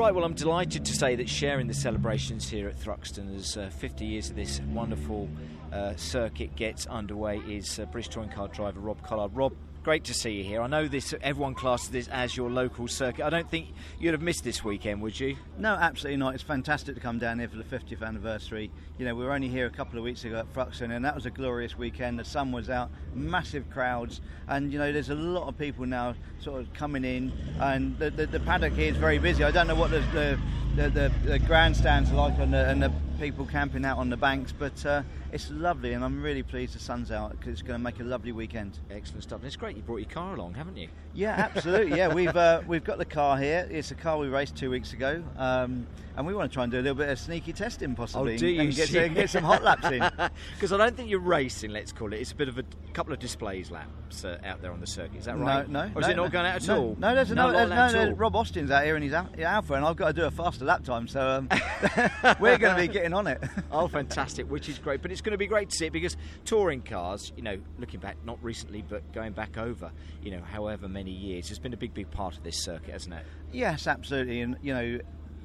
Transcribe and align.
Right, 0.00 0.14
well, 0.14 0.24
I'm 0.24 0.32
delighted 0.32 0.86
to 0.86 0.94
say 0.94 1.14
that 1.16 1.28
sharing 1.28 1.66
the 1.66 1.74
celebrations 1.74 2.48
here 2.48 2.68
at 2.68 2.80
Thruxton 2.80 3.36
as 3.36 3.58
uh, 3.58 3.68
50 3.68 4.06
years 4.06 4.30
of 4.30 4.36
this 4.36 4.58
wonderful 4.72 5.28
uh, 5.74 5.94
circuit 5.96 6.56
gets 6.56 6.86
underway 6.86 7.36
is 7.40 7.78
uh, 7.78 7.84
British 7.84 8.08
touring 8.08 8.30
car 8.30 8.48
driver 8.48 8.80
Rob 8.80 9.02
Collard. 9.02 9.36
Rob, 9.36 9.52
great 9.82 10.04
to 10.04 10.14
see 10.14 10.32
you 10.32 10.44
here. 10.44 10.60
I 10.60 10.66
know 10.66 10.88
this 10.88 11.14
everyone 11.22 11.54
classes 11.54 11.88
this 11.88 12.08
as 12.08 12.36
your 12.36 12.50
local 12.50 12.86
circuit. 12.86 13.24
I 13.24 13.30
don't 13.30 13.50
think 13.50 13.68
you'd 13.98 14.12
have 14.12 14.20
missed 14.20 14.44
this 14.44 14.62
weekend, 14.62 15.00
would 15.00 15.18
you? 15.18 15.36
No, 15.58 15.74
absolutely 15.74 16.18
not. 16.18 16.34
It's 16.34 16.42
fantastic 16.42 16.94
to 16.94 17.00
come 17.00 17.18
down 17.18 17.38
here 17.38 17.48
for 17.48 17.56
the 17.56 17.64
50th 17.64 18.02
anniversary. 18.02 18.70
You 18.98 19.06
know, 19.06 19.14
we 19.14 19.24
were 19.24 19.32
only 19.32 19.48
here 19.48 19.66
a 19.66 19.70
couple 19.70 19.98
of 19.98 20.04
weeks 20.04 20.24
ago 20.24 20.36
at 20.36 20.52
Thruxton, 20.52 20.94
and 20.94 21.04
that 21.04 21.14
was 21.14 21.24
a 21.24 21.30
glorious 21.30 21.78
weekend. 21.78 22.18
The 22.18 22.24
sun 22.24 22.52
was 22.52 22.68
out, 22.68 22.90
massive 23.14 23.70
crowds, 23.70 24.20
and 24.48 24.72
you 24.72 24.78
know, 24.78 24.92
there's 24.92 25.10
a 25.10 25.14
lot 25.14 25.48
of 25.48 25.56
people 25.56 25.86
now 25.86 26.14
sort 26.40 26.60
of 26.60 26.72
coming 26.74 27.04
in, 27.04 27.32
and 27.60 27.98
the, 27.98 28.10
the, 28.10 28.26
the 28.26 28.40
paddock 28.40 28.74
here 28.74 28.90
is 28.90 28.96
very 28.98 29.18
busy. 29.18 29.44
I 29.44 29.50
don't 29.50 29.66
know 29.66 29.74
what 29.74 29.90
the 29.90 30.00
the, 30.12 30.38
the, 30.80 30.88
the, 30.88 31.28
the 31.28 31.38
grandstands 31.38 32.10
are 32.10 32.14
like 32.14 32.38
and 32.38 32.54
the, 32.54 32.68
and 32.68 32.82
the 32.82 32.90
people 33.18 33.44
camping 33.44 33.84
out 33.84 33.98
on 33.98 34.08
the 34.08 34.16
banks, 34.16 34.50
but 34.50 34.86
uh, 34.86 35.02
it's 35.30 35.50
lovely, 35.50 35.92
and 35.92 36.02
I'm 36.02 36.22
really 36.22 36.42
pleased 36.42 36.74
the 36.74 36.78
sun's 36.78 37.12
out 37.12 37.32
because 37.32 37.52
it's 37.52 37.62
going 37.62 37.78
to 37.78 37.84
make 37.84 38.00
a 38.00 38.02
lovely 38.02 38.32
weekend. 38.32 38.78
Excellent 38.90 39.22
stuff. 39.22 39.40
And 39.40 39.46
it's 39.46 39.56
great 39.56 39.76
you 39.76 39.82
brought 39.82 39.98
your 39.98 40.08
car 40.08 40.34
along, 40.34 40.54
haven't 40.54 40.78
you? 40.78 40.88
Yeah, 41.12 41.50
absolutely. 41.54 41.98
yeah, 41.98 42.12
we've 42.12 42.34
uh, 42.34 42.62
we've 42.66 42.82
got 42.82 42.96
the 42.96 43.04
car 43.04 43.36
here. 43.36 43.68
It's 43.70 43.90
a 43.90 43.94
car 43.94 44.16
we 44.16 44.28
raced 44.28 44.56
two 44.56 44.70
weeks 44.70 44.94
ago, 44.94 45.22
um, 45.36 45.86
and 46.16 46.26
we 46.26 46.34
want 46.34 46.50
to 46.50 46.54
try 46.54 46.62
and 46.62 46.72
do 46.72 46.78
a 46.78 46.80
little 46.80 46.96
bit 46.96 47.10
of 47.10 47.18
sneaky 47.18 47.52
testing, 47.52 47.94
possibly, 47.94 48.34
oh, 48.34 48.38
do 48.38 48.48
you 48.48 48.62
and 48.62 48.74
get, 48.74 48.88
to, 48.90 49.08
get 49.10 49.28
some 49.28 49.44
hot 49.44 49.62
laps 49.62 49.86
in. 49.90 50.00
Because 50.54 50.72
I 50.72 50.76
don't 50.76 50.96
think 50.96 51.10
you're 51.10 51.20
racing. 51.20 51.70
Let's 51.70 51.92
call 51.92 52.12
it. 52.12 52.20
It's 52.20 52.32
a 52.32 52.34
bit 52.34 52.48
of 52.48 52.58
a 52.58 52.64
couple 52.92 53.12
of 53.12 53.18
displays 53.18 53.70
laps 53.70 54.24
uh, 54.24 54.38
out 54.44 54.62
there 54.62 54.72
on 54.72 54.80
the 54.80 54.86
circuit. 54.86 55.18
Is 55.18 55.24
that 55.26 55.38
right? 55.38 55.68
No, 55.68 55.86
no. 55.86 55.92
Or 55.94 56.00
is 56.00 56.06
no, 56.06 56.12
it 56.12 56.16
not 56.16 56.24
no, 56.24 56.28
going 56.28 56.46
out 56.46 56.56
at 56.56 56.66
no, 56.66 56.82
all? 56.82 56.96
No, 56.98 57.14
there's 57.14 57.30
no, 57.30 57.50
no, 57.50 57.68
there's 57.68 57.94
no, 57.94 58.10
Rob 58.12 58.36
Austin's 58.36 58.70
out 58.70 58.84
here 58.84 58.94
and 58.94 59.04
he's 59.04 59.12
out, 59.12 59.38
Alpha, 59.38 59.74
and 59.74 59.84
I've 59.84 59.96
got 59.96 60.08
to 60.08 60.12
do 60.12 60.24
a 60.24 60.30
faster 60.30 60.64
lap 60.70 60.84
time, 60.84 61.08
so 61.08 61.20
um, 61.20 61.48
we're 62.40 62.56
going 62.56 62.76
to 62.76 62.80
be 62.80 62.88
getting 62.88 63.12
on 63.12 63.26
it. 63.26 63.42
oh, 63.72 63.88
fantastic! 63.88 64.48
Which 64.48 64.68
is 64.68 64.78
great, 64.78 65.02
but 65.02 65.10
it's 65.10 65.20
going 65.20 65.32
to 65.32 65.38
be 65.38 65.48
great 65.48 65.70
to 65.70 65.76
see 65.76 65.86
it 65.86 65.92
because 65.92 66.16
touring 66.44 66.80
cars, 66.80 67.32
you 67.36 67.42
know, 67.42 67.58
looking 67.78 67.98
back, 67.98 68.16
not 68.24 68.38
recently, 68.42 68.82
but 68.82 69.12
going 69.12 69.32
back 69.32 69.58
over, 69.58 69.90
you 70.22 70.30
know, 70.30 70.40
however 70.42 70.88
many 70.88 71.10
years, 71.10 71.48
has 71.48 71.58
been 71.58 71.72
a 71.72 71.76
big, 71.76 71.92
big 71.92 72.10
part 72.10 72.36
of 72.36 72.44
this 72.44 72.62
circuit, 72.62 72.92
hasn't 72.92 73.14
it? 73.14 73.24
Yes, 73.52 73.86
absolutely, 73.86 74.40
and 74.40 74.56
you 74.62 74.72
know. 74.74 74.98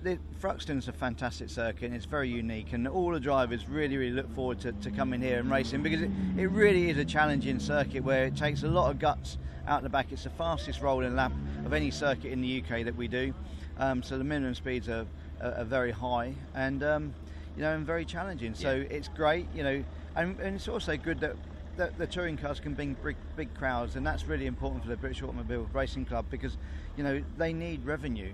The, 0.06 0.20
Thruxton's 0.40 0.88
a 0.88 0.92
fantastic 0.94 1.50
circuit 1.50 1.86
and 1.88 1.96
it's 1.96 2.06
very 2.06 2.30
unique 2.30 2.74
and 2.74 2.88
all 2.88 3.10
the 3.10 3.20
drivers 3.20 3.68
really 3.68 3.98
really 3.98 4.12
look 4.12 4.32
forward 4.36 4.60
to, 4.60 4.72
to 4.72 4.92
coming 4.92 5.20
here 5.20 5.40
and 5.40 5.50
racing 5.50 5.82
because 5.82 6.00
it, 6.00 6.12
it 6.38 6.46
really 6.52 6.92
is 6.92 7.00
a 7.00 7.06
challenging 7.06 7.60
circuit 7.60 8.04
where 8.04 8.26
it 8.26 8.38
takes 8.38 8.62
a 8.62 8.68
lot 8.68 8.92
of 8.92 9.00
guts 9.00 9.40
out 9.68 9.82
the 9.82 9.90
back. 9.90 10.12
It's 10.12 10.26
the 10.26 10.30
fastest 10.30 10.84
rolling 10.84 11.16
lap 11.16 11.32
of 11.66 11.74
any 11.74 11.90
circuit 11.90 12.32
in 12.32 12.40
the 12.40 12.62
UK 12.62 12.86
that 12.86 12.96
we 12.96 13.08
do. 13.08 13.34
Um, 13.80 14.04
so 14.04 14.20
the 14.20 14.24
minimum 14.24 14.54
speeds 14.54 14.88
are, 14.90 15.08
are, 15.42 15.54
are 15.54 15.64
very 15.64 15.90
high 15.90 16.36
and 16.54 16.84
um, 16.84 17.16
you 17.58 17.64
know 17.64 17.74
and 17.74 17.84
very 17.84 18.06
challenging. 18.06 18.54
So 18.54 18.76
Yeah. 18.76 18.98
it's 18.98 19.08
great, 19.08 19.48
you 19.56 19.64
know, 19.64 19.84
and, 20.16 20.40
and 20.40 20.56
it's 20.56 20.68
also 20.68 20.98
good 20.98 21.20
that. 21.22 21.36
that 21.78 21.98
the 21.98 22.06
touring 22.06 22.38
cars 22.38 22.60
can 22.60 22.76
bring 22.76 22.96
big, 23.04 23.18
big 23.36 23.52
crowds, 23.56 23.96
and 23.96 24.06
that's 24.06 24.28
really 24.28 24.46
important 24.46 24.84
for 24.84 24.90
the 24.90 24.98
British 24.98 25.24
Automobile 25.24 25.68
Racing 25.74 26.06
Club 26.06 26.26
because, 26.30 26.58
you 26.96 27.04
know, 27.04 27.22
they 27.38 27.52
need 27.52 27.84
revenue 27.86 28.32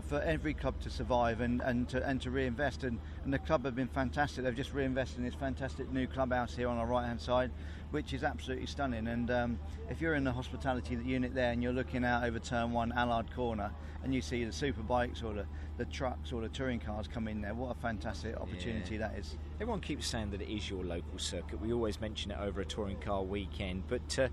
for 0.00 0.20
every 0.22 0.54
club 0.54 0.80
to 0.82 0.90
survive 0.90 1.40
and, 1.40 1.60
and 1.62 1.88
to 1.88 2.06
and 2.06 2.20
to 2.22 2.30
reinvest. 2.30 2.84
And, 2.84 2.98
and 3.24 3.32
the 3.32 3.38
club 3.38 3.64
have 3.64 3.74
been 3.74 3.88
fantastic. 3.88 4.44
They've 4.44 4.54
just 4.56 4.72
reinvested 4.74 5.18
in 5.18 5.24
this 5.24 5.34
fantastic 5.34 5.92
new 5.92 6.06
clubhouse 6.06 6.54
here 6.54 6.68
on 6.68 6.78
our 6.78 6.86
right 6.86 7.06
hand 7.06 7.20
side, 7.20 7.50
which 7.90 8.12
is 8.12 8.24
absolutely 8.24 8.66
stunning. 8.66 9.06
And 9.08 9.30
um, 9.30 9.58
if 9.90 10.00
you're 10.00 10.14
in 10.14 10.24
the 10.24 10.32
hospitality 10.32 10.98
unit 11.04 11.34
there 11.34 11.52
and 11.52 11.62
you're 11.62 11.72
looking 11.72 12.04
out 12.04 12.24
over 12.24 12.38
turn 12.38 12.72
one, 12.72 12.92
Allard 12.92 13.34
Corner, 13.34 13.70
and 14.02 14.14
you 14.14 14.20
see 14.20 14.44
the 14.44 14.52
super 14.52 14.82
bikes 14.82 15.22
or 15.22 15.32
the, 15.32 15.46
the 15.78 15.84
trucks 15.86 16.32
or 16.32 16.40
the 16.42 16.48
touring 16.48 16.80
cars 16.80 17.08
come 17.08 17.26
in 17.28 17.40
there, 17.40 17.54
what 17.54 17.76
a 17.76 17.80
fantastic 17.80 18.36
opportunity 18.36 18.96
Yeah. 18.96 19.08
that 19.08 19.18
is. 19.18 19.36
Everyone 19.60 19.80
keeps 19.80 20.06
saying 20.06 20.30
that 20.32 20.42
it 20.42 20.52
is 20.54 20.68
your 20.68 20.84
local 20.84 21.18
circuit. 21.18 21.60
We 21.60 21.72
always 21.72 22.00
mention 22.00 22.30
it 22.30 22.38
over 22.40 22.60
a 22.60 22.64
touring 22.64 22.98
car 23.00 23.22
weekend, 23.22 23.84
but. 23.88 24.18
Uh, 24.18 24.28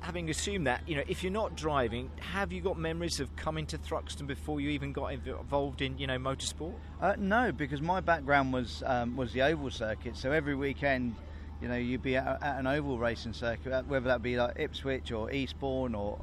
Having 0.00 0.30
assumed 0.30 0.66
that, 0.66 0.80
you 0.88 0.96
know, 0.96 1.02
if 1.08 1.22
you're 1.22 1.32
not 1.32 1.56
driving, 1.56 2.10
have 2.20 2.52
you 2.52 2.62
got 2.62 2.78
memories 2.78 3.20
of 3.20 3.34
coming 3.36 3.66
to 3.66 3.76
Thruxton 3.76 4.26
before 4.26 4.58
you 4.60 4.70
even 4.70 4.92
got 4.92 5.12
involved 5.12 5.82
in, 5.82 5.98
you 5.98 6.06
know, 6.06 6.18
motorsport? 6.18 6.72
Uh, 7.00 7.14
no, 7.18 7.52
because 7.52 7.82
my 7.82 8.00
background 8.00 8.52
was 8.52 8.82
um, 8.86 9.14
was 9.14 9.32
the 9.32 9.42
oval 9.42 9.70
circuit. 9.70 10.16
So 10.16 10.32
every 10.32 10.54
weekend, 10.54 11.16
you 11.60 11.68
know, 11.68 11.76
you'd 11.76 12.02
be 12.02 12.16
at, 12.16 12.42
at 12.42 12.58
an 12.58 12.66
oval 12.66 12.98
racing 12.98 13.34
circuit, 13.34 13.86
whether 13.88 14.06
that 14.08 14.22
be 14.22 14.38
like 14.38 14.58
Ipswich 14.58 15.12
or 15.12 15.30
Eastbourne 15.30 15.94
or 15.94 16.18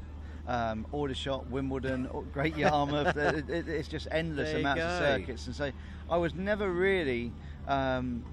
um, 0.48 0.84
Aldershot, 0.90 1.48
Wimbledon, 1.48 2.08
or 2.08 2.22
Great 2.22 2.56
Yarmouth. 2.64 3.16
it, 3.16 3.48
it, 3.48 3.68
it's 3.68 3.86
just 3.86 4.08
endless 4.10 4.50
There 4.50 4.60
amounts 4.60 4.82
of 4.82 4.98
circuits, 4.98 5.46
and 5.46 5.54
so 5.54 5.70
I 6.10 6.16
was 6.16 6.34
never 6.34 6.68
really. 6.68 7.32
Um, 7.68 8.24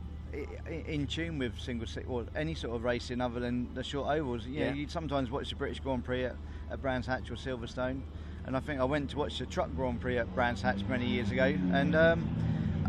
in 0.87 1.07
tune 1.07 1.37
with 1.39 1.59
single 1.59 1.87
seat 1.87 2.05
or 2.07 2.25
any 2.35 2.55
sort 2.55 2.75
of 2.75 2.83
racing 2.83 3.21
other 3.21 3.39
than 3.39 3.73
the 3.73 3.83
short 3.83 4.07
ovals. 4.17 4.45
You 4.45 4.65
Yeah. 4.65 4.73
you'd 4.73 4.91
sometimes 4.91 5.29
watch 5.29 5.49
the 5.49 5.55
British 5.55 5.79
Grand 5.79 6.03
Prix 6.03 6.25
at, 6.25 6.35
at 6.71 6.81
Brands 6.81 7.07
Hatch 7.07 7.29
or 7.31 7.35
Silverstone, 7.35 8.01
and 8.45 8.55
I 8.55 8.59
think 8.59 8.79
I 8.79 8.83
went 8.83 9.09
to 9.11 9.17
watch 9.17 9.37
the 9.39 9.45
Truck 9.45 9.73
Grand 9.75 10.01
Prix 10.01 10.17
at 10.17 10.33
Brands 10.35 10.61
Hatch 10.61 10.83
many 10.89 11.07
years 11.07 11.31
ago, 11.31 11.45
and 11.71 11.95
um, 11.95 12.27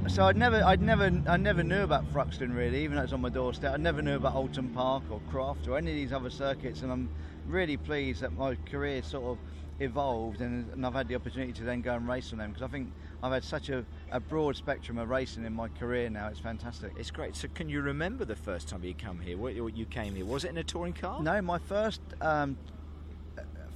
so 0.08 0.24
I'd 0.24 0.36
never, 0.36 0.62
I'd 0.64 0.82
never, 0.82 1.10
I 1.26 1.36
never 1.36 1.62
knew 1.62 1.82
about 1.82 2.10
Thruxton 2.12 2.54
really, 2.56 2.84
even 2.84 2.96
though 2.96 3.02
it's 3.02 3.12
on 3.12 3.20
my 3.20 3.28
doorstep. 3.28 3.72
I 3.74 3.76
never 3.76 4.02
knew 4.02 4.16
about 4.16 4.34
Oulton 4.34 4.72
Park 4.72 5.04
or 5.10 5.20
Croft 5.30 5.68
or 5.68 5.76
any 5.76 5.90
of 5.90 5.96
these 5.96 6.12
other 6.12 6.30
circuits, 6.30 6.82
and 6.82 6.92
I'm 6.92 7.10
really 7.48 7.76
pleased 7.76 8.20
that 8.22 8.32
my 8.32 8.56
career 8.70 9.02
sort 9.02 9.24
of 9.24 9.38
evolved 9.78 10.40
and, 10.40 10.70
and 10.72 10.86
I've 10.86 10.94
had 10.94 11.06
the 11.06 11.14
opportunity 11.14 11.52
to 11.52 11.62
then 11.62 11.82
go 11.82 11.94
and 11.94 12.08
race 12.08 12.32
on 12.32 12.38
them 12.38 12.50
because 12.50 12.62
I 12.62 12.68
think 12.68 12.88
I've 13.22 13.32
had 13.32 13.44
such 13.44 13.68
a, 13.68 13.84
a 14.10 14.18
broad 14.18 14.56
spectrum 14.56 14.96
of 14.98 15.08
racing 15.10 15.44
in 15.44 15.52
my 15.52 15.68
career 15.68 16.08
now. 16.08 16.28
It's 16.28 16.40
fantastic. 16.40 16.92
It's 16.98 17.10
great. 17.10 17.36
So, 17.36 17.48
can 17.54 17.68
you 17.68 17.82
remember 17.82 18.24
the 18.24 18.36
first 18.36 18.68
time 18.68 18.82
you 18.84 18.94
come 18.94 19.20
here? 19.20 19.36
What 19.36 19.54
you 19.54 19.84
came 19.86 20.14
here? 20.14 20.24
Was 20.24 20.44
it 20.44 20.50
in 20.50 20.58
a 20.58 20.64
touring 20.64 20.94
car? 20.94 21.22
No, 21.22 21.40
my 21.42 21.58
first 21.58 22.00
um, 22.20 22.56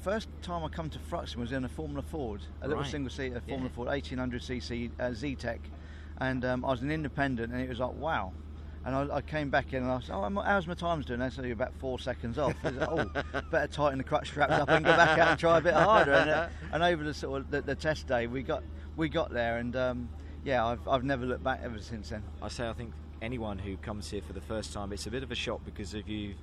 first 0.00 0.28
time 0.42 0.64
I 0.64 0.68
come 0.68 0.88
to 0.90 0.98
Thruxton 0.98 1.36
was 1.36 1.52
in 1.52 1.64
a 1.64 1.68
Formula 1.68 2.02
Ford, 2.02 2.40
a 2.62 2.68
little 2.68 2.82
Right. 2.82 2.90
single 2.90 3.10
seater 3.10 3.40
Formula 3.40 3.68
Yeah. 3.68 3.74
Ford, 3.74 3.88
1800cc 3.88 4.90
uh, 4.98 5.04
Zetec, 5.10 5.58
and 6.18 6.44
um, 6.44 6.64
I 6.64 6.68
was 6.70 6.80
an 6.82 6.90
independent, 6.90 7.52
and 7.52 7.60
it 7.60 7.68
was 7.68 7.78
like 7.80 7.92
wow. 7.94 8.32
And 8.84 8.94
I, 8.94 9.16
I 9.16 9.20
came 9.20 9.50
back 9.50 9.74
in 9.74 9.82
and 9.82 9.92
I 9.92 10.00
said, 10.00 10.14
"Oh, 10.14 10.42
how's 10.42 10.66
my 10.66 10.74
times 10.74 11.04
doing?" 11.04 11.20
They 11.20 11.28
said, 11.28 11.44
"You're 11.44 11.52
about 11.52 11.74
four 11.74 11.98
seconds 11.98 12.38
off." 12.38 12.54
I 12.64 12.70
said, 12.70 12.88
"Oh, 12.88 13.04
better 13.50 13.66
tighten 13.66 13.98
the 13.98 14.04
crutch 14.04 14.28
straps 14.28 14.52
up 14.52 14.70
and 14.70 14.84
go 14.84 14.96
back 14.96 15.18
out 15.18 15.28
and 15.28 15.38
try 15.38 15.58
a 15.58 15.60
bit 15.60 15.74
harder." 15.74 16.12
And, 16.12 16.30
uh, 16.30 16.48
and 16.72 16.82
over 16.82 17.04
the 17.04 17.12
sort 17.12 17.42
of 17.42 17.50
the, 17.50 17.60
the 17.60 17.74
test 17.74 18.06
day, 18.06 18.26
we 18.26 18.42
got 18.42 18.62
we 18.96 19.08
got 19.08 19.30
there, 19.30 19.58
and 19.58 19.76
um, 19.76 20.08
yeah, 20.44 20.64
I've, 20.64 20.86
I've 20.88 21.04
never 21.04 21.26
looked 21.26 21.44
back 21.44 21.60
ever 21.62 21.80
since 21.80 22.08
then. 22.08 22.22
I 22.40 22.48
say 22.48 22.68
I 22.68 22.72
think 22.72 22.92
anyone 23.20 23.58
who 23.58 23.76
comes 23.76 24.10
here 24.10 24.22
for 24.22 24.32
the 24.32 24.40
first 24.40 24.72
time, 24.72 24.92
it's 24.92 25.06
a 25.06 25.10
bit 25.10 25.22
of 25.22 25.30
a 25.30 25.34
shock 25.34 25.60
because 25.64 25.92
if 25.92 26.08
you 26.08 26.34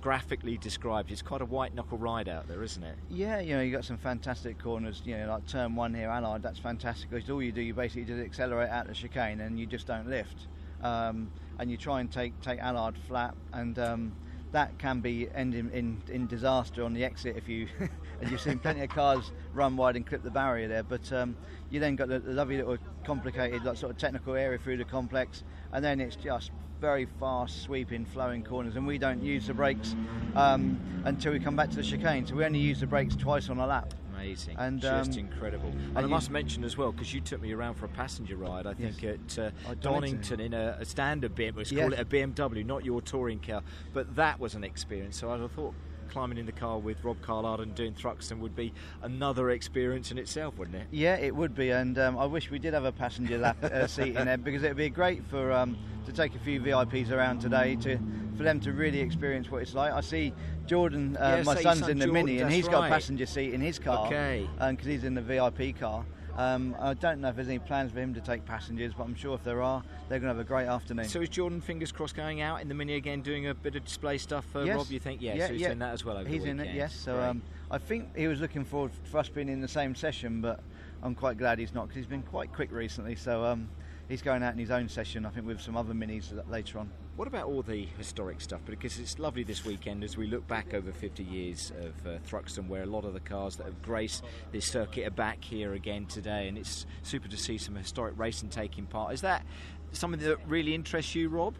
graphically 0.00 0.56
described, 0.56 1.10
it's 1.10 1.22
quite 1.22 1.42
a 1.42 1.44
white 1.44 1.74
knuckle 1.74 1.98
ride 1.98 2.28
out 2.28 2.48
there, 2.48 2.62
isn't 2.62 2.82
it? 2.82 2.96
Yeah, 3.10 3.40
you 3.40 3.54
know, 3.54 3.60
you 3.60 3.72
got 3.72 3.84
some 3.84 3.98
fantastic 3.98 4.58
corners. 4.58 5.02
You 5.04 5.18
know, 5.18 5.28
like 5.28 5.46
turn 5.46 5.74
one 5.74 5.92
here, 5.92 6.08
Allard. 6.08 6.42
That's 6.42 6.58
fantastic 6.58 7.10
because 7.10 7.28
all 7.28 7.42
you 7.42 7.52
do, 7.52 7.60
you 7.60 7.74
basically 7.74 8.04
just 8.04 8.24
accelerate 8.24 8.70
out 8.70 8.86
the 8.86 8.94
chicane 8.94 9.40
and 9.40 9.58
you 9.58 9.66
just 9.66 9.86
don't 9.86 10.08
lift. 10.08 10.46
Um, 10.82 11.30
and 11.58 11.70
you 11.70 11.76
try 11.76 12.00
and 12.00 12.10
take 12.10 12.38
take 12.42 12.60
Allard 12.60 12.96
flat, 13.08 13.34
and 13.52 13.78
um, 13.78 14.12
that 14.52 14.78
can 14.78 15.00
be 15.00 15.28
ending 15.34 15.70
in, 15.72 16.02
in 16.08 16.26
disaster 16.26 16.84
on 16.84 16.94
the 16.94 17.04
exit 17.04 17.36
if 17.36 17.48
you. 17.48 17.68
and 18.20 18.30
you've 18.30 18.40
seen 18.40 18.58
plenty 18.58 18.80
of 18.80 18.88
cars 18.88 19.32
run 19.52 19.76
wide 19.76 19.96
and 19.96 20.06
clip 20.06 20.22
the 20.22 20.30
barrier 20.30 20.68
there. 20.68 20.82
But 20.82 21.12
um, 21.12 21.36
you 21.70 21.80
then 21.80 21.96
got 21.96 22.08
the, 22.08 22.18
the 22.18 22.32
lovely 22.32 22.56
little 22.56 22.78
complicated, 23.04 23.64
like 23.64 23.76
sort 23.76 23.92
of 23.92 23.98
technical 23.98 24.34
area 24.34 24.58
through 24.58 24.78
the 24.78 24.84
complex, 24.84 25.44
and 25.72 25.84
then 25.84 26.00
it's 26.00 26.16
just 26.16 26.50
very 26.80 27.06
fast, 27.18 27.62
sweeping, 27.62 28.04
flowing 28.04 28.42
corners, 28.42 28.76
and 28.76 28.86
we 28.86 28.98
don't 28.98 29.22
use 29.22 29.46
the 29.46 29.54
brakes 29.54 29.94
um, 30.34 30.78
until 31.04 31.32
we 31.32 31.40
come 31.40 31.56
back 31.56 31.70
to 31.70 31.76
the 31.76 31.82
chicane. 31.82 32.26
So 32.26 32.34
we 32.34 32.44
only 32.44 32.58
use 32.58 32.80
the 32.80 32.86
brakes 32.86 33.16
twice 33.16 33.48
on 33.48 33.58
a 33.58 33.66
lap. 33.66 33.94
Amazing, 34.16 34.56
And, 34.58 34.80
just 34.80 35.12
um, 35.12 35.18
incredible. 35.18 35.68
And, 35.68 35.88
and 35.98 35.98
I 35.98 36.06
must 36.06 36.30
mention 36.30 36.64
as 36.64 36.76
well 36.76 36.90
because 36.92 37.12
you 37.12 37.20
took 37.20 37.40
me 37.40 37.52
around 37.52 37.74
for 37.74 37.84
a 37.84 37.88
passenger 37.88 38.36
ride. 38.36 38.66
I 38.66 38.74
think 38.74 39.04
at 39.04 39.38
uh, 39.38 39.50
Oh, 39.68 39.74
Donington. 39.74 39.80
Donington 39.80 40.40
in 40.40 40.54
a, 40.54 40.76
a 40.80 40.84
standard 40.84 41.34
BMW. 41.34 41.56
Let's 41.58 41.72
Yes. 41.72 41.82
call 41.82 41.92
it 41.92 42.00
a 42.00 42.04
BMW, 42.04 42.64
not 42.64 42.84
your 42.84 43.02
touring 43.02 43.40
car. 43.40 43.62
But 43.92 44.16
that 44.16 44.40
was 44.40 44.54
an 44.54 44.64
experience. 44.64 45.16
So 45.18 45.30
I 45.30 45.46
thought 45.48 45.74
climbing 46.06 46.38
in 46.38 46.46
the 46.46 46.52
car 46.52 46.78
with 46.78 47.02
Rob 47.04 47.20
Collard 47.22 47.60
and 47.60 47.74
doing 47.74 47.92
Thruxton 47.94 48.38
would 48.40 48.56
be 48.56 48.72
another 49.02 49.50
experience 49.50 50.10
in 50.10 50.18
itself, 50.18 50.56
wouldn't 50.56 50.76
it? 50.76 50.86
Yeah, 50.90 51.16
it 51.16 51.34
would 51.34 51.54
be, 51.54 51.70
and 51.70 51.98
um, 51.98 52.18
I 52.18 52.24
wish 52.24 52.50
we 52.50 52.58
did 52.58 52.74
have 52.74 52.84
a 52.84 52.92
passenger 52.92 53.38
lap 53.38 53.62
uh, 53.62 53.86
seat 53.86 54.16
in 54.16 54.26
there 54.26 54.38
because 54.38 54.62
it 54.62 54.68
would 54.68 54.76
be 54.76 54.90
great 54.90 55.24
for 55.26 55.52
um, 55.52 55.76
to 56.06 56.12
take 56.12 56.34
a 56.34 56.38
few 56.38 56.60
VIPs 56.60 57.10
around 57.10 57.40
today 57.40 57.76
to 57.76 57.98
for 58.36 58.42
them 58.42 58.60
to 58.60 58.72
really 58.72 59.00
experience 59.00 59.50
what 59.50 59.62
it's 59.62 59.74
like. 59.74 59.92
I 59.92 60.02
see 60.02 60.32
Jordan, 60.66 61.16
uh, 61.16 61.36
Yeah, 61.38 61.42
my 61.44 61.62
son's 61.62 61.80
son 61.80 61.90
in 61.90 61.98
the 61.98 62.06
Jordan, 62.06 62.26
Mini, 62.26 62.40
and 62.40 62.52
he's 62.52 62.68
got 62.68 62.86
a 62.86 62.88
passenger 62.88 63.26
seat 63.26 63.54
in 63.54 63.60
his 63.60 63.78
car. 63.78 64.06
Okay. 64.06 64.46
because 64.70 64.86
he's 64.86 65.04
in 65.04 65.14
the 65.14 65.22
VIP 65.22 65.78
car. 65.78 66.04
Um, 66.36 66.76
I 66.78 66.92
don't 66.94 67.20
know 67.20 67.28
if 67.28 67.36
there's 67.36 67.48
any 67.48 67.58
plans 67.58 67.92
for 67.92 68.00
him 68.00 68.12
to 68.14 68.20
take 68.20 68.44
passengers, 68.44 68.92
but 68.92 69.04
I'm 69.04 69.14
sure 69.14 69.34
if 69.34 69.42
there 69.42 69.62
are, 69.62 69.82
they're 70.08 70.18
going 70.18 70.28
to 70.30 70.36
have 70.36 70.38
a 70.38 70.48
great 70.48 70.66
afternoon. 70.66 71.08
So 71.08 71.22
is 71.22 71.30
Jordan, 71.30 71.60
fingers 71.62 71.92
crossed, 71.92 72.14
going 72.14 72.42
out 72.42 72.60
in 72.60 72.68
the 72.68 72.74
Mini 72.74 72.94
again, 72.94 73.22
doing 73.22 73.46
a 73.48 73.54
bit 73.54 73.74
of 73.74 73.84
display 73.84 74.18
stuff 74.18 74.44
for 74.52 74.64
Yes. 74.64 74.76
Rob? 74.76 74.90
You 74.90 75.00
think? 75.00 75.22
Yeah, 75.22 75.34
Yeah, 75.34 75.46
so 75.46 75.52
he's 75.54 75.62
yeah. 75.62 75.68
doing 75.68 75.78
that 75.78 75.94
as 75.94 76.04
well 76.04 76.18
over 76.18 76.28
He's 76.28 76.44
in 76.44 76.60
it, 76.60 76.74
yes. 76.74 76.94
So 76.94 77.18
um, 77.20 77.42
I 77.70 77.78
think 77.78 78.14
he 78.16 78.26
was 78.28 78.40
looking 78.40 78.64
forward 78.64 78.92
for 79.04 79.18
us 79.18 79.28
being 79.30 79.48
in 79.48 79.62
the 79.62 79.68
same 79.68 79.94
session, 79.94 80.42
but 80.42 80.60
I'm 81.02 81.14
quite 81.14 81.38
glad 81.38 81.58
he's 81.58 81.72
not 81.72 81.84
because 81.88 81.96
he's 81.96 82.06
been 82.06 82.22
quite 82.22 82.52
quick 82.52 82.70
recently. 82.70 83.14
So 83.14 83.42
um, 83.44 83.68
he's 84.08 84.22
going 84.22 84.42
out 84.42 84.52
in 84.52 84.58
his 84.58 84.70
own 84.70 84.88
session, 84.88 85.26
I 85.26 85.30
think, 85.30 85.46
with 85.46 85.60
some 85.60 85.76
other 85.76 85.94
minis 85.94 86.32
later 86.48 86.78
on. 86.78 86.90
What 87.16 87.28
about 87.28 87.46
all 87.46 87.62
the 87.62 87.86
historic 87.96 88.40
stuff? 88.40 88.60
Because 88.66 88.98
it's 88.98 89.18
lovely 89.18 89.42
this 89.42 89.64
weekend 89.64 90.04
as 90.04 90.16
we 90.16 90.26
look 90.26 90.46
back 90.46 90.74
over 90.74 90.92
50 90.92 91.22
years 91.24 91.72
of 91.80 92.06
uh, 92.06 92.18
Thruxton, 92.28 92.68
where 92.68 92.82
a 92.82 92.86
lot 92.86 93.04
of 93.04 93.14
the 93.14 93.20
cars 93.20 93.56
that 93.56 93.64
have 93.64 93.80
graced 93.82 94.22
this 94.52 94.66
circuit 94.66 95.06
are 95.06 95.10
back 95.10 95.42
here 95.42 95.72
again 95.74 96.06
today, 96.06 96.48
and 96.48 96.58
it's 96.58 96.86
super 97.02 97.28
to 97.28 97.36
see 97.36 97.56
some 97.56 97.74
historic 97.74 98.18
racing 98.18 98.50
taking 98.50 98.86
part. 98.86 99.14
Is 99.14 99.22
that 99.22 99.44
something 99.92 100.20
that 100.20 100.38
really 100.46 100.74
interests 100.74 101.14
you, 101.14 101.28
Rob? 101.28 101.54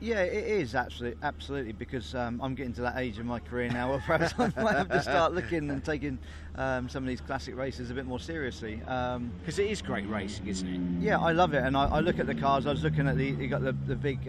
Yeah, 0.00 0.20
it 0.20 0.44
is 0.44 0.74
absolutely, 0.74 1.18
absolutely, 1.22 1.72
because 1.72 2.14
um, 2.14 2.40
I'm 2.42 2.54
getting 2.54 2.72
to 2.74 2.82
that 2.82 2.98
age 2.98 3.18
of 3.18 3.26
my 3.26 3.40
career 3.40 3.68
now 3.68 3.90
where 3.90 3.98
perhaps 3.98 4.32
I 4.38 4.52
might 4.62 4.76
have 4.76 4.88
to 4.90 5.02
start 5.02 5.34
looking 5.34 5.70
and 5.70 5.84
taking 5.84 6.18
um, 6.54 6.88
some 6.88 7.02
of 7.02 7.08
these 7.08 7.20
classic 7.20 7.56
races 7.56 7.90
a 7.90 7.94
bit 7.94 8.06
more 8.06 8.20
seriously. 8.20 8.76
Because 8.76 9.16
um, 9.16 9.32
it 9.46 9.70
is 9.70 9.82
great 9.82 10.08
racing, 10.08 10.46
isn't 10.46 10.68
it? 10.68 11.02
Yeah, 11.02 11.18
I 11.18 11.32
love 11.32 11.52
it, 11.52 11.64
and 11.64 11.76
I, 11.76 11.86
I, 11.86 12.00
look 12.00 12.20
at 12.20 12.26
the 12.26 12.34
cars. 12.34 12.66
I 12.66 12.70
was 12.70 12.84
looking 12.84 13.08
at 13.08 13.16
the, 13.16 13.26
you 13.26 13.48
got 13.48 13.62
the, 13.62 13.72
the 13.86 13.96
big. 13.96 14.28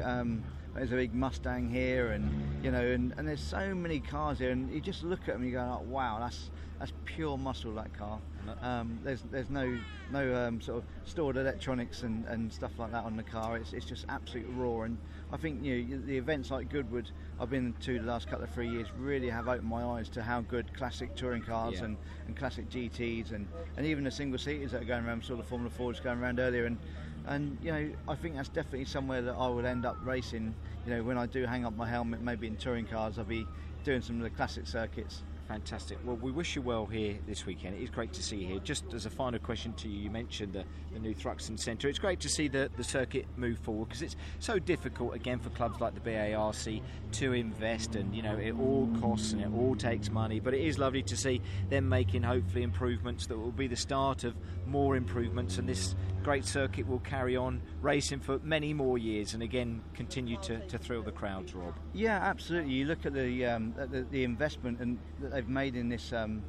There's 0.80 0.94
a 0.94 0.96
big 0.96 1.14
Mustang 1.14 1.70
here, 1.70 2.12
and 2.12 2.31
you 2.64 2.72
know, 2.72 2.80
and, 2.80 3.14
and 3.18 3.28
there's 3.28 3.44
so 3.44 3.76
many 3.76 4.00
cars 4.00 4.40
here, 4.40 4.52
and 4.52 4.72
you 4.74 4.80
just 4.80 5.04
look 5.04 5.20
at 5.24 5.34
them, 5.34 5.42
and 5.42 5.46
you 5.46 5.52
go, 5.52 5.80
oh, 5.81 5.84
"Wow, 5.86 6.20
that's 6.22 6.52
that's 6.80 6.94
pure 7.04 7.38
muscle 7.38 7.74
that 7.74 7.94
car." 7.98 8.22
Um, 8.62 8.98
there's 9.04 9.22
there's 9.30 9.50
no 9.50 9.78
no 10.10 10.34
um, 10.34 10.62
sort 10.62 10.78
of 10.78 10.84
stored 11.04 11.36
electronics 11.36 12.04
and, 12.04 12.24
and 12.28 12.52
stuff 12.52 12.72
like 12.80 12.94
that 12.94 13.04
on 13.04 13.18
the 13.18 13.24
car. 13.24 13.58
It's, 13.58 13.74
it's 13.74 13.86
just 13.86 14.06
absolute 14.08 14.48
raw, 14.56 14.84
and 14.84 14.98
I 15.34 15.36
think 15.36 15.66
you 15.66 15.84
know, 15.84 16.06
the 16.06 16.18
events 16.18 16.50
like 16.50 16.70
Goodwood 16.70 17.12
I've 17.42 17.50
been 17.50 17.75
to 17.82 18.00
the 18.00 18.06
last 18.06 18.30
couple 18.30 18.46
of 18.46 18.52
three 18.52 18.70
years 18.70 18.88
really 18.98 19.30
have 19.30 19.50
opened 19.50 19.68
my 19.68 19.84
eyes 19.84 20.08
to 20.10 20.24
how 20.24 20.40
good 20.40 20.74
classic 20.74 21.14
touring 21.14 21.42
cars 21.42 21.75
yeah. 21.75 21.86
and, 21.86 21.98
and 22.28 22.38
classic 22.38 22.70
GTs 22.70 23.34
and, 23.34 23.48
and 23.75 23.86
even 23.86 24.06
the 24.06 24.12
single 24.12 24.40
seaters 24.40 24.72
that 24.72 24.82
are 24.82 24.86
going 24.86 25.06
around, 25.06 25.25
sort 25.25 25.42
of 25.42 25.46
Formula 25.46 25.70
Fords 25.70 26.00
going 26.00 26.20
around 26.20 26.40
earlier, 26.40 26.66
and 26.66 26.78
and 27.27 27.57
you 27.62 27.71
know 27.71 27.89
I 28.07 28.16
think 28.16 28.36
that's 28.36 28.50
definitely 28.50 28.86
somewhere 28.86 29.21
that 29.21 29.33
I 29.33 29.48
will 29.48 29.66
end 29.66 29.86
up 29.86 29.98
racing. 30.04 30.54
You 30.86 30.95
know 30.95 31.04
when 31.04 31.18
I 31.18 31.25
do 31.25 31.45
hang 31.45 31.66
up 31.66 31.75
my 31.75 31.88
helmet, 31.88 32.21
maybe 32.21 32.48
in 32.48 32.56
touring 32.57 32.86
cars, 32.86 33.18
I'll 33.18 33.25
be 33.25 33.45
doing 33.83 34.01
some 34.01 34.18
of 34.18 34.24
the 34.24 34.30
classic 34.30 34.68
circuits. 34.68 35.24
Fantastic. 35.50 35.98
Well, 36.06 36.16
we 36.18 36.30
wish 36.30 36.56
you 36.56 36.62
well 36.62 36.86
here 36.86 37.18
this 37.25 37.48
weekend. 37.48 37.74
It 37.75 37.81
is 37.81 37.89
great 37.89 38.13
to 38.13 38.21
see 38.21 38.36
you 38.36 38.45
here. 38.45 38.60
Just 38.60 38.94
as 38.94 39.07
a 39.07 39.10
final 39.10 39.39
question 39.39 39.74
to 39.77 39.88
you, 39.89 40.04
you 40.04 40.12
mentioned 40.12 40.54
the, 40.54 40.63
the 40.94 41.00
new 41.00 41.16
Thruxton 41.16 41.60
Centre. 41.60 41.89
It's 41.89 41.98
great 41.98 42.19
to 42.19 42.30
see 42.30 42.48
the, 42.48 42.69
the 42.77 42.83
circuit 42.83 43.25
move 43.36 43.57
forward 43.57 43.86
because 43.86 44.04
it's 44.04 44.15
so 44.38 44.60
difficult, 44.60 45.15
again, 45.15 45.39
for 45.39 45.50
clubs 45.50 45.81
like 45.81 45.95
the 45.95 46.01
BARC 46.01 46.83
to 47.13 47.33
invest 47.33 47.95
and, 47.95 48.15
you 48.15 48.22
know, 48.22 48.38
it 48.38 48.51
all 48.60 48.88
costs 49.01 49.31
and 49.31 49.42
it 49.42 49.50
all 49.51 49.75
takes 49.75 50.12
money. 50.12 50.39
But 50.39 50.54
it 50.54 50.62
is 50.62 50.77
lovely 50.77 51.01
to 51.01 51.18
see 51.18 51.42
them 51.72 51.89
making, 51.89 52.22
hopefully, 52.22 52.62
improvements 52.62 53.25
that 53.25 53.36
will 53.39 53.50
be 53.50 53.65
the 53.65 53.75
start 53.75 54.25
of 54.25 54.36
more 54.68 54.95
improvements 54.95 55.57
and 55.57 55.68
this 55.68 55.95
great 56.24 56.45
circuit 56.45 56.88
will 56.88 57.00
carry 57.00 57.36
on 57.36 57.62
racing 57.81 58.19
for 58.19 58.39
many 58.39 58.74
more 58.74 58.98
years 58.98 59.33
and 59.33 59.44
again 59.44 59.81
continue 59.94 60.38
to, 60.42 60.60
to 60.68 60.77
thrill 60.77 61.01
the 61.01 61.12
crowds, 61.12 61.54
Rob. 61.54 61.74
Yeah, 61.94 62.18
absolutely. 62.18 62.74
You 62.74 62.86
look 62.86 63.06
at 63.06 63.13
the 63.13 63.45
um, 63.45 63.74
the, 63.77 64.06
the, 64.10 64.24
investment 64.24 64.80
and 64.80 65.00
that 65.21 65.31
they've 65.31 65.48
made 65.48 65.75
in 65.75 65.89
this 65.89 66.13
um, 66.13 66.44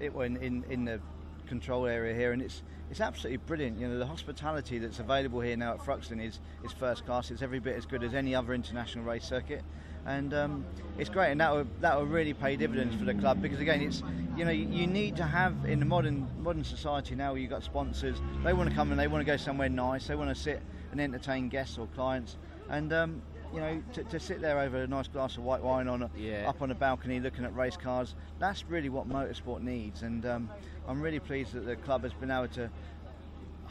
in, 0.00 0.36
in, 0.38 0.64
in 0.68 0.84
the 0.84 1.00
control 1.46 1.86
area 1.86 2.14
here, 2.14 2.32
and 2.32 2.42
it's 2.42 2.62
it's 2.90 3.00
absolutely 3.00 3.38
brilliant. 3.38 3.78
You 3.78 3.88
know, 3.88 3.98
the 3.98 4.06
hospitality 4.06 4.78
that's 4.78 4.98
available 4.98 5.40
here 5.40 5.56
now 5.56 5.74
at 5.74 5.80
Thruxton 5.80 6.24
is 6.24 6.40
is 6.64 6.72
first 6.72 7.06
class. 7.06 7.30
It's 7.30 7.42
every 7.42 7.60
bit 7.60 7.76
as 7.76 7.86
good 7.86 8.02
as 8.02 8.14
any 8.14 8.34
other 8.34 8.54
international 8.54 9.04
race 9.04 9.24
circuit 9.24 9.62
and 10.06 10.34
um, 10.34 10.64
it's 10.98 11.10
great, 11.10 11.32
and 11.32 11.40
that 11.40 11.52
will 11.52 11.66
that 11.80 11.96
will 11.96 12.06
really 12.06 12.34
pay 12.34 12.56
dividends 12.56 12.94
for 12.96 13.04
the 13.04 13.14
club 13.14 13.40
because 13.40 13.60
again, 13.60 13.80
it's 13.80 14.02
you 14.36 14.44
know 14.44 14.50
you 14.50 14.86
need 14.86 15.16
to 15.16 15.24
have 15.24 15.54
in 15.64 15.80
the 15.80 15.86
modern 15.86 16.28
modern 16.38 16.64
society 16.64 17.14
now 17.14 17.32
where 17.32 17.40
you've 17.40 17.50
got 17.50 17.62
sponsors, 17.62 18.20
they 18.44 18.52
want 18.52 18.68
to 18.68 18.74
come 18.74 18.90
and 18.90 19.00
they 19.00 19.08
want 19.08 19.20
to 19.20 19.30
go 19.30 19.36
somewhere 19.36 19.68
nice, 19.68 20.06
they 20.06 20.14
want 20.14 20.34
to 20.34 20.40
sit 20.40 20.62
and 20.92 21.00
entertain 21.00 21.48
guests 21.48 21.78
or 21.78 21.86
clients, 21.88 22.36
and 22.68 22.92
um, 22.92 23.22
you 23.52 23.60
know 23.60 23.82
to, 23.92 24.04
to, 24.04 24.20
sit 24.20 24.40
there 24.40 24.60
over 24.60 24.82
a 24.82 24.86
nice 24.86 25.08
glass 25.08 25.36
of 25.36 25.44
white 25.44 25.62
wine 25.62 25.88
on 25.88 26.02
a, 26.02 26.10
yeah. 26.16 26.48
up 26.48 26.60
on 26.60 26.70
a 26.70 26.74
balcony 26.74 27.18
looking 27.18 27.44
at 27.44 27.54
race 27.56 27.76
cars, 27.76 28.14
that's 28.38 28.64
really 28.68 28.88
what 28.88 29.08
motorsport 29.08 29.62
needs, 29.62 30.02
and 30.02 30.26
um, 30.26 30.50
I'm 30.86 31.00
really 31.00 31.20
pleased 31.20 31.54
that 31.54 31.64
the 31.64 31.76
club 31.76 32.02
has 32.02 32.12
been 32.12 32.30
able 32.30 32.48
to 32.48 32.70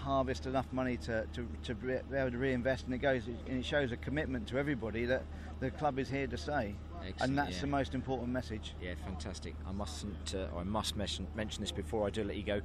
harvest 0.03 0.45
enough 0.45 0.65
money 0.73 0.97
to, 0.97 1.25
to, 1.33 1.47
to 1.63 1.73
be 1.73 1.93
able 2.15 2.29
to 2.29 2.37
reinvest 2.37 2.85
and 2.85 2.93
it 2.93 2.97
goes 2.97 3.25
and 3.25 3.57
it 3.59 3.65
shows 3.65 3.91
a 3.93 3.97
commitment 3.97 4.45
to 4.45 4.57
everybody 4.57 5.05
that 5.05 5.23
the 5.61 5.71
club 5.71 5.97
is 5.97 6.09
here 6.09 6.27
to 6.27 6.37
stay 6.37 6.75
Excellent, 6.95 7.21
and 7.21 7.37
that's 7.37 7.55
yeah. 7.55 7.61
the 7.61 7.67
most 7.67 7.95
important 7.95 8.29
message 8.29 8.75
yeah 8.81 8.93
fantastic 9.05 9.55
I 9.65 9.71
mustn't 9.71 10.35
uh, 10.35 10.57
I 10.57 10.63
must 10.63 10.97
mention, 10.97 11.25
mention 11.35 11.61
this 11.61 11.71
before 11.71 12.05
I 12.05 12.09
do 12.09 12.23
let 12.23 12.35
you 12.35 12.43
go 12.43 12.61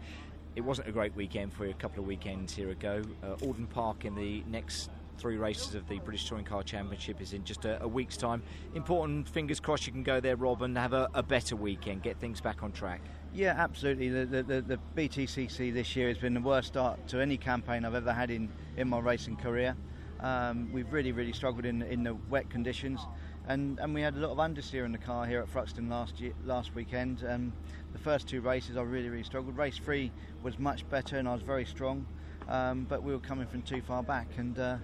it 0.56 0.62
wasn't 0.62 0.88
a 0.88 0.92
great 0.92 1.14
weekend 1.14 1.52
for 1.52 1.64
you 1.64 1.70
a 1.70 1.74
couple 1.74 2.00
of 2.00 2.08
weekends 2.08 2.54
here 2.54 2.70
ago 2.70 3.02
uh, 3.22 3.36
Oulton 3.46 3.68
Park 3.70 4.04
in 4.04 4.16
the 4.16 4.42
next 4.48 4.90
three 5.18 5.36
races 5.36 5.74
of 5.74 5.88
the 5.88 5.98
British 5.98 6.28
Touring 6.28 6.44
Car 6.44 6.62
Championship 6.62 7.20
is 7.20 7.32
in 7.32 7.44
just 7.44 7.64
a, 7.64 7.82
a, 7.82 7.88
week's 7.88 8.16
time. 8.16 8.40
Important, 8.74 9.28
fingers 9.28 9.58
crossed 9.58 9.84
you 9.84 9.92
can 9.92 10.04
go 10.04 10.20
there, 10.20 10.36
Rob, 10.36 10.62
and 10.62 10.78
have 10.78 10.92
a, 10.92 11.08
a 11.12 11.24
better 11.24 11.56
weekend, 11.56 12.04
get 12.04 12.18
things 12.20 12.40
back 12.40 12.62
on 12.62 12.70
track. 12.70 13.00
Yeah, 13.34 13.54
absolutely. 13.56 14.08
The, 14.08 14.42
the, 14.42 14.60
the, 14.62 14.78
BTCC 14.96 15.72
this 15.72 15.94
year 15.94 16.08
has 16.08 16.18
been 16.18 16.34
the 16.34 16.40
worst 16.40 16.68
start 16.68 17.06
to 17.08 17.20
any 17.20 17.36
campaign 17.36 17.84
I've 17.84 17.94
ever 17.94 18.12
had 18.12 18.30
in, 18.30 18.48
in 18.76 18.88
my 18.88 18.98
racing 18.98 19.36
career. 19.36 19.76
Um, 20.20 20.72
we've 20.72 20.90
really, 20.92 21.12
really 21.12 21.32
struggled 21.32 21.64
in, 21.64 21.82
in 21.82 22.02
the 22.02 22.14
wet 22.30 22.48
conditions. 22.50 23.00
And, 23.46 23.78
and 23.78 23.94
we 23.94 24.00
had 24.00 24.14
a 24.14 24.18
lot 24.18 24.30
of 24.30 24.38
understeer 24.38 24.84
in 24.84 24.92
the 24.92 24.98
car 24.98 25.26
here 25.26 25.40
at 25.40 25.52
Thruxton 25.52 25.90
last 25.90 26.20
year, 26.20 26.32
last 26.44 26.74
weekend. 26.74 27.24
Um, 27.28 27.52
the 27.92 27.98
first 27.98 28.28
two 28.28 28.40
races 28.40 28.76
I 28.76 28.82
really, 28.82 29.08
really 29.08 29.24
struggled. 29.24 29.56
Race 29.56 29.78
three 29.78 30.10
was 30.42 30.58
much 30.58 30.88
better 30.88 31.16
and 31.16 31.28
I 31.28 31.34
was 31.34 31.42
very 31.42 31.64
strong, 31.64 32.06
um, 32.48 32.86
but 32.88 33.02
we 33.02 33.12
were 33.12 33.20
coming 33.20 33.46
from 33.46 33.62
too 33.62 33.82
far 33.82 34.02
back. 34.02 34.28
And 34.38 34.58
uh, 34.58 34.78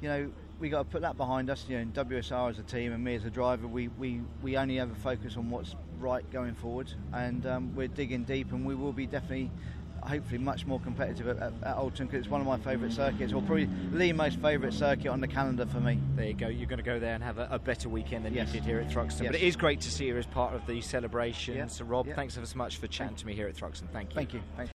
you 0.00 0.08
know, 0.08 0.30
we 0.58 0.68
got 0.68 0.78
to 0.78 0.84
put 0.84 1.02
that 1.02 1.16
behind 1.16 1.50
us. 1.50 1.64
You 1.68 1.84
know, 1.84 2.04
WSR 2.04 2.50
as 2.50 2.58
a 2.58 2.62
team 2.62 2.92
and 2.92 3.02
me 3.02 3.14
as 3.14 3.24
a 3.24 3.30
driver, 3.30 3.66
we, 3.66 3.88
we, 3.88 4.20
we 4.42 4.56
only 4.56 4.78
ever 4.78 4.94
focus 4.94 5.36
on 5.36 5.50
what's 5.50 5.74
right 6.00 6.28
going 6.30 6.54
forward, 6.54 6.92
and 7.12 7.46
um, 7.46 7.74
we're 7.74 7.88
digging 7.88 8.24
deep, 8.24 8.52
and 8.52 8.64
we 8.64 8.74
will 8.74 8.92
be 8.92 9.06
definitely. 9.06 9.50
Hopefully, 10.02 10.38
much 10.38 10.64
more 10.64 10.80
competitive 10.80 11.28
at, 11.28 11.36
at, 11.36 11.52
at 11.62 11.76
Oulton 11.76 12.06
because 12.06 12.20
it's 12.20 12.28
one 12.28 12.40
of 12.40 12.46
my 12.46 12.56
favourite 12.56 12.90
circuits, 12.90 13.34
or 13.34 13.42
probably 13.42 13.68
the 13.92 14.14
most 14.14 14.40
favourite 14.40 14.72
circuit 14.72 15.08
on 15.08 15.20
the 15.20 15.28
calendar 15.28 15.66
for 15.66 15.78
me. 15.78 15.98
There 16.16 16.24
you 16.24 16.32
go. 16.32 16.48
You're 16.48 16.68
going 16.68 16.78
to 16.78 16.82
go 16.82 16.98
there 16.98 17.14
and 17.14 17.22
have 17.22 17.36
a, 17.36 17.48
a 17.50 17.58
better 17.58 17.90
weekend 17.90 18.24
than 18.24 18.32
yes. 18.32 18.46
you 18.46 18.60
did 18.60 18.64
here 18.64 18.80
at 18.80 18.88
Thruxton. 18.88 19.24
Yes. 19.24 19.32
But 19.32 19.34
it 19.34 19.42
is 19.42 19.56
great 19.56 19.82
to 19.82 19.90
see 19.90 20.06
you 20.06 20.16
as 20.16 20.24
part 20.24 20.54
of 20.54 20.66
the 20.66 20.80
celebrations. 20.80 21.58
Yeah. 21.58 21.66
So, 21.66 21.84
Rob, 21.84 22.06
yeah. 22.06 22.14
thanks 22.14 22.34
ever 22.38 22.46
so 22.46 22.56
much 22.56 22.78
for 22.78 22.86
chatting 22.86 23.08
Thank 23.08 23.18
to 23.18 23.26
me 23.26 23.34
here 23.34 23.46
at 23.46 23.54
Thruxton. 23.54 23.90
Thank 23.92 24.12
you. 24.12 24.14
Thank 24.14 24.32
you. 24.32 24.40
Thanks. 24.56 24.72